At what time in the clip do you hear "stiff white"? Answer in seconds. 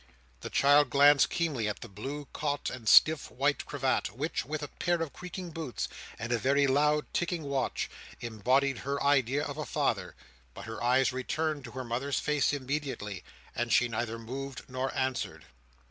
2.89-3.67